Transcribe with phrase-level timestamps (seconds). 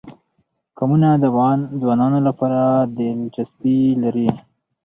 [0.77, 2.61] قومونه د افغان ځوانانو لپاره
[2.97, 4.29] دلچسپي لري.